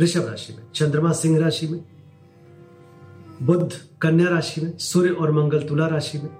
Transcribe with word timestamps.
वृषभ 0.00 0.28
राशि 0.28 0.52
में, 0.52 0.62
चंद्रमा 0.74 1.12
सिंह 1.12 1.38
राशि 1.38 1.68
में 1.68 1.84
बुद्ध 3.42 3.72
कन्या 4.02 4.28
राशि 4.28 4.60
में, 4.60 4.78
सूर्य 4.78 5.10
और 5.10 5.32
मंगल 5.32 5.62
तुला 5.62 5.86
राशि 5.86 6.18
में, 6.18 6.30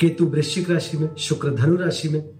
केतु 0.00 0.26
वृश्चिक 0.26 0.70
राशि 0.70 0.96
में, 0.96 1.16
शुक्र 1.16 1.50
धनु 1.50 1.76
राशि 1.76 2.08
में, 2.08 2.30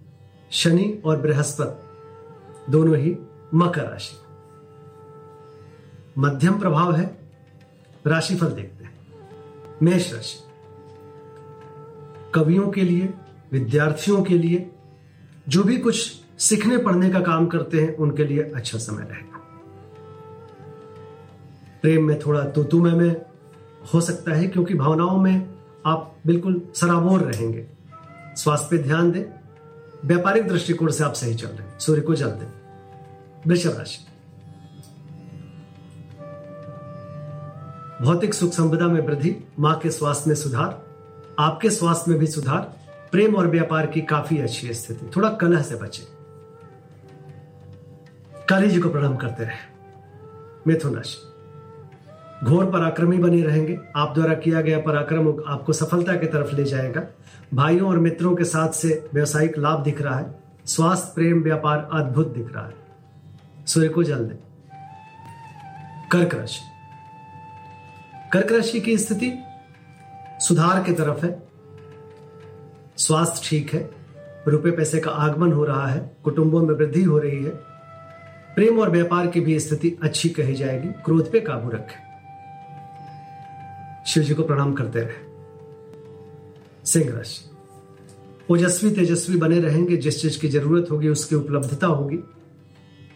शनि 0.51 1.01
और 1.05 1.21
बृहस्पति 1.21 2.71
दोनों 2.71 2.97
ही 2.97 3.17
मकर 3.53 3.81
राशि 3.81 4.15
में। 4.15 4.25
मध्यम 6.17 6.59
प्रभाव 6.59 6.95
है, 6.95 7.17
राशिफल 8.07 8.47
देखते 8.47 8.83
हैं। 8.83 8.93
मेष 9.81 10.13
राशि, 10.13 10.39
कवियों 12.33 12.69
के 12.69 12.81
लिए, 12.81 13.13
विद्यार्थियों 13.51 14.23
के 14.23 14.37
लिए, 14.37 14.71
जो 15.49 15.63
भी 15.63 15.77
कुछ 15.77 16.24
सीखने 16.39 16.77
पढ़ने 16.77 17.09
का 17.09 17.19
काम 17.19 17.45
करते 17.45 17.81
हैं 17.81 17.97
उनके 17.97 18.23
लिए 18.23 18.51
अच्छा 18.55 18.77
समय 18.77 19.03
रहेगा। 19.03 19.41
प्रेम 21.81 22.07
में 22.07 22.19
थोड़ा 22.19 22.43
तो 22.43 22.81
में, 22.81 22.91
में 22.91 23.21
हो 23.93 24.01
सकता 24.01 24.33
है 24.33 24.47
क्योंकि 24.47 24.73
भावनाओं 24.73 25.17
में 25.17 25.49
आप 25.85 26.15
बिल्कुल 26.27 26.61
सराबोर 26.75 27.21
रहेंगे। 27.21 27.67
स्वास्थ्य 28.35 28.67
पे 28.71 28.77
ध्यान 28.77 29.11
दें 29.11 29.23
व्यापारिक 30.05 30.47
दृष्टिकोण 30.47 30.91
से 30.91 31.03
आप 31.03 31.13
सही 31.13 31.35
चल 31.35 31.47
रहे 31.47 31.67
हैं। 31.67 31.79
सूर्य 31.79 32.01
को 32.01 32.15
जल 32.15 32.27
दें। 32.27 32.47
वृषभ 33.47 33.77
राशि। 33.77 34.07
भौतिक 38.05 38.33
सुख 38.33 38.51
संपदा 38.51 38.87
में 38.87 39.01
वृद्धि 39.01 39.35
माँ 39.59 39.79
के 39.79 39.91
स्वास्थ्य 39.91 40.23
में 40.27 40.35
सुधार 40.35 40.85
आपके 41.39 41.69
स्वास्थ्य 41.69 42.11
में 42.11 42.19
भी 42.19 42.27
सुधार 42.27 42.79
प्रेम 43.11 43.35
और 43.35 43.47
व्यापार 43.47 43.85
की 43.85 44.01
काफ़ी 44.01 44.37
अच्छी 44.37 44.73
स्थिति। 44.73 45.11
थोड़ा 45.15 45.29
कलह 45.29 45.61
से 45.61 45.75
बचे। 45.75 46.14
काली 48.49 48.69
जी 48.69 48.79
को 48.79 48.89
प्रणाम 48.89 49.15
करते 49.15 49.43
रहे। 49.43 49.55
मिथुन 50.67 50.95
राशि 50.95 51.17
घोर 52.45 52.65
पराक्रमी 52.65 53.17
बने 53.17 53.41
रहेंगे। 53.41 53.79
आप 53.95 54.13
द्वारा 54.13 54.33
किया 54.33 54.61
गया 54.61 54.79
पराक्रम 54.79 55.43
आपको 55.47 55.73
सफलता 55.73 56.15
की 56.15 56.27
तरफ़ 56.27 56.55
ले 56.55 56.63
जाएगा। 56.63 57.03
भाइयों 57.53 57.89
और 57.89 57.99
मित्रों 57.99 58.35
के 58.35 58.43
साथ 58.43 58.69
से 58.69 59.09
व्यवसायिक 59.13 59.57
लाभ 59.57 59.83
दिख 59.83 60.01
रहा 60.01 60.19
है। 60.19 60.39
स्वास्थ्य, 60.65 61.11
प्रेम, 61.15 61.43
व्यापार 61.43 61.89
अद्भुत 61.93 62.27
दिख 62.27 62.53
रहा 62.53 62.65
है। 62.65 62.73
सूर्य 63.67 63.89
को 63.89 64.03
जल 64.03 64.25
दे। 64.25 64.35
कर्क 66.11 66.35
राशि। 66.35 66.61
कर्क 68.33 68.51
राशि 68.51 68.79
की 68.79 68.97
स्थिति 68.97 69.43
सुधार 70.39 70.83
की 70.83 70.93
तरफ़ 70.93 71.25
है। 71.25 71.47
स्वास्थ्य 72.97 73.41
ठीक 73.43 73.73
है। 73.73 73.91
रुपए 74.47 74.71
पैसे 74.71 74.99
का 74.99 75.11
आगमन 75.11 75.51
हो 75.51 75.63
रहा 75.63 75.87
है। 75.87 76.17
कुटुंबों 76.23 76.61
में 76.61 76.75
वृद्धि 76.75 77.03
हो 77.03 77.17
रही 77.17 77.43
है। 77.43 77.74
प्रेम 78.55 78.79
और 78.79 78.89
व्यापार 78.89 79.27
की 79.27 79.41
भी 79.41 79.59
स्थिति 79.59 79.97
अच्छी 80.03 80.29
कही 80.29 80.53
जाएगी। 80.53 80.87
क्रोध 80.87 81.31
पे 81.31 81.39
काबू 81.39 81.69
रखें। 81.69 82.05
शिव 84.07 84.23
जी 84.23 84.33
को 84.33 84.43
प्रणाम 84.43 84.73
करते 84.73 84.99
रहे। 84.99 85.35
सिंह 86.85 87.15
राशि 87.15 87.49
ओजस्वी 88.49 88.91
तेजस्वी 88.91 89.37
बने 89.37 89.59
रहेंगे। 89.59 89.97
जिस 89.97 90.21
चीज़ 90.21 90.39
की 90.39 90.47
ज़रूरत 90.47 90.87
होगी, 90.91 91.09
उसकी 91.09 91.35
उपलब्धता 91.35 91.87
होगी। 91.87 92.19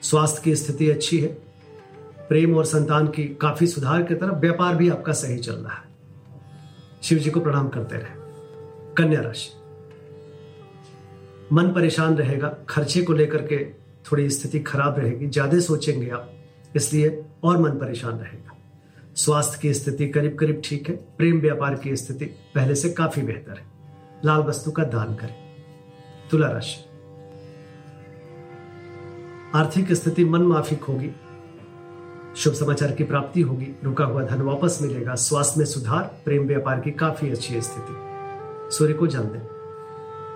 स्वास्थ्य 0.02 0.42
की 0.44 0.56
स्थिति 0.56 0.90
अच्छी 0.90 1.20
है। 1.20 1.28
प्रेम 2.30 2.58
और 2.58 2.66
संतान 2.66 3.08
की 3.08 3.24
काफ़ी 3.42 3.68
सुधार 3.68 4.04
की 4.04 4.16
तरफ़ 4.16 4.36
व्यापार 4.36 4.76
भी 4.76 4.90
आपका 4.90 5.14
सही 5.14 5.38
चल 5.38 5.54
रहा 5.54 5.76
है। 5.76 5.84
शिव 7.04 7.18
जी 7.18 7.32
को 7.32 7.40
प्रणाम 7.40 7.70
करते 7.70 7.96
रहे। 7.96 8.20
कन्या 8.98 9.22
राशि, 9.22 9.50
मन 11.54 11.68
परेशान 11.68 12.16
रहेगा। 12.16 12.58
खर्चे 12.70 13.02
को 13.02 13.14
लेकर 13.14 13.48
के 13.48 13.79
थोड़ी 14.12 14.30
स्थिति 14.30 14.60
खराब 14.60 15.00
रहेगी, 15.00 15.28
ज़्यादा 15.28 15.60
सोचेंगे 15.60 16.10
आप, 16.10 16.32
इसलिए 16.76 17.24
और 17.44 17.58
मन 17.58 17.70
परेशान 17.70 18.20
रहेगा। 18.20 18.58
स्वास्थ्य 19.16 19.60
की 19.62 19.74
स्थिति 19.74 20.08
करीब 20.08 20.38
करीब 20.38 20.62
ठीक 20.66 20.90
है, 20.90 20.96
प्रेम 21.18 21.40
व्यापार 21.40 21.76
की 21.76 21.96
स्थिति 21.96 22.26
पहले 22.26 22.76
से 22.76 22.90
काफ़ी 22.90 23.22
बेहतर 23.22 23.52
है। 23.52 23.66
लाल 24.26 24.42
वस्तु 24.42 24.72
का 24.72 24.84
दान 24.84 25.16
करें। 25.16 25.36
तुला 26.32 26.48
राशि। 26.48 26.86
आर्थिक 29.56 29.92
स्थिति 29.94 30.26
मन 30.26 30.42
माफिक 30.42 30.84
होगी, 30.84 31.10
शुभ 32.36 32.54
समाचार 32.54 32.92
की 32.92 33.04
प्राप्ति 33.04 33.42
होगी, 33.42 33.68
रुका 33.84 34.06
हुआ 34.06 34.24
धन 34.24 34.42
वापस 34.42 34.80
मिलेगा, 34.82 35.16
स्वास्थ्य 35.16 35.60
में 35.60 35.66
सुधार, 35.66 36.04
प्रेम 36.26 36.48
व्यापार 36.48 36.80
की 36.80 36.92
काफ़ी 36.92 37.30
अच्छी 37.32 37.62
स्थिति। 37.62 38.76
सूर्य 38.76 38.94
को 38.94 39.08
जल 39.08 39.24
दें। 39.24 39.40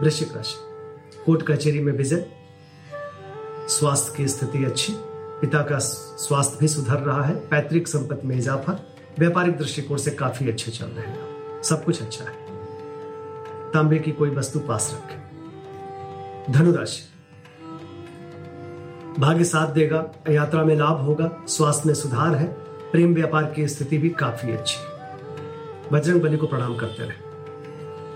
वृश्चिक 0.01 0.35
राशि। 0.35 0.55
कोर्ट 1.25 1.41
कचेरी 1.47 1.81
में 1.81 1.93
विजय 1.93 2.25
स्वास्थ्य 3.67 4.13
की 4.17 4.27
स्थिति 4.27 4.65
अच्छी, 4.65 4.93
पिता 5.41 5.61
का 5.61 5.79
स्वास्थ्य 5.79 6.57
भी 6.59 6.67
सुधर 6.67 6.97
रहा 6.97 7.23
है, 7.23 7.35
पैतृक 7.35 7.87
संपत्ति 7.87 8.27
में 8.27 8.35
इजाफा, 8.35 8.79
व्यापारिक 9.19 9.57
दृष्टिकोण 9.57 9.97
से 9.97 10.11
काफ़ी 10.11 10.49
अच्छे 10.49 10.71
चल 10.71 10.85
रहे 10.85 11.05
हैं। 11.05 11.27
सब 11.63 11.85
कुछ 11.85 12.01
अच्छा 12.01 12.25
है। 12.25 12.35
तांबे 13.71 13.99
की 13.99 14.11
कोई 14.11 14.29
वस्तु 14.29 14.59
पास 14.59 15.01
रखें। 15.03 15.23
धनुराशि। 16.53 17.03
भाग्य 19.19 19.43
साथ 19.43 19.67
देगा, 19.67 20.11
यात्रा 20.29 20.63
में 20.63 20.75
लाभ 20.75 21.01
होगा, 21.01 21.43
स्वास्थ्य 21.47 21.83
में 21.87 21.93
सुधार 21.93 22.35
है, 22.35 22.47
प्रेम 22.91 23.13
व्यापार 23.13 23.43
की 23.43 23.67
स्थिति 23.67 23.97
भी 23.97 24.09
काफ़ी 24.09 24.51
अच्छी 24.51 24.77
है। 24.79 25.17
बजरंग 25.91 26.21
बली 26.21 26.37
को 26.37 26.47
प्रणाम 26.47 26.77
करते 26.77 27.03
रहे। 27.03 27.33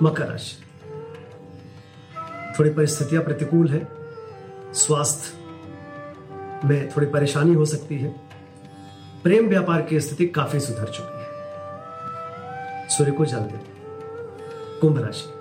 मकर 0.02 0.28
राशि। 0.28 0.64
थोड़ी 2.60 2.70
परिस्थितियाँ 2.70 3.24
प्रतिकूल 3.24 3.68
है 3.68 3.97
स्वास्थ्य 4.74 5.38
में 6.68 6.90
थोड़ी 6.90 7.08
परेशानी 7.08 7.54
हो 7.54 7.66
सकती 7.66 7.98
है। 7.98 8.10
प्रेम 9.24 9.50
व्यापार 9.50 9.82
की 9.82 10.00
स्थिति 10.00 10.28
काफ़ी 10.28 10.60
सुधर 10.60 10.86
चुकी 10.86 11.20
है। 11.20 11.28
सूर्य 12.90 13.12
को 13.12 13.26
जल 13.26 13.38
दे। 13.38 13.60
कुंभ 14.82 14.98
राशि। 14.98 15.34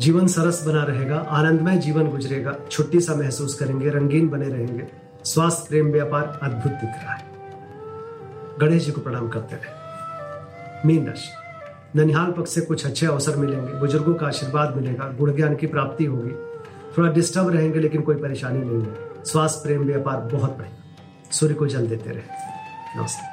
जीवन 0.00 0.26
सरस 0.26 0.66
बना 0.66 0.82
रहेगा, 0.82 1.16
आनंदमय 1.16 1.76
जीवन 1.76 2.08
गुजरेगा, 2.08 2.56
छुट्टी 2.70 3.00
सा 3.00 3.14
महसूस 3.14 3.54
करेंगे, 3.54 3.88
रंगीन 3.88 4.28
बने 4.28 4.48
रहेंगे। 4.48 4.86
स्वास्थ्य, 5.24 5.66
प्रेम 5.68 5.92
व्यापार 5.92 6.40
अद्भुत 6.42 6.72
दिख 6.72 6.90
रहा 6.90 7.12
है। 7.12 7.24
गणेश 8.60 8.84
जी 8.84 8.92
को 8.92 9.00
प्रणाम 9.00 9.28
करते 9.28 9.56
रहे। 9.56 9.82
मीन 10.88 11.06
राशि। 11.06 11.28
ननिहाल 11.98 12.32
पक्ष 12.32 12.50
से 12.50 12.60
कुछ 12.60 12.86
अच्छे 12.86 13.06
अवसर 13.06 13.36
मिलेंगे, 13.36 13.72
बुज़ुर्गों 13.72 14.14
का 14.14 14.26
आशीर्वाद 14.26 14.76
मिलेगा 14.76 15.08
गुण 15.08 15.36
ज्ञान 15.36 15.56
की 15.56 15.66
प्राप्ति 15.66 16.04
होगी। 16.04 16.51
थोड़ा 16.98 17.12
डिस्टर्ब 17.12 17.48
रहेंगे 17.48 17.80
लेकिन 17.80 18.02
कोई 18.02 18.14
परेशानी 18.14 18.58
नहीं 18.58 18.82
है। 18.82 19.24
स्वास्थ्य 19.24 19.60
प्रेम 19.62 19.82
व्यापार 19.82 20.16
बहुत 20.16 20.50
बढ़िया। 20.50 21.30
सूर्य 21.30 21.54
को 21.54 21.66
जल 21.66 21.86
देते 21.86 22.10
रहे। 22.10 23.00
नमस्ते। 23.00 23.32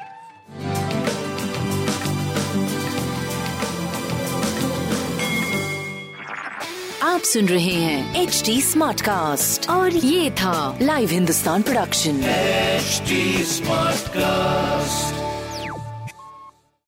आप 7.03 7.21
सुन 7.21 7.45
रहे 7.45 7.73
हैं 7.73 8.23
एच 8.23 8.43
डी 8.45 8.61
स्मार्ट 8.61 9.01
कास्ट 9.01 9.69
और 9.69 9.91
ये 9.91 10.31
था 10.31 10.79
live 10.81 11.09
Hindustan 11.09 11.61
production 11.61 12.21
smart 12.21 13.99
Smartcast. 13.99 15.28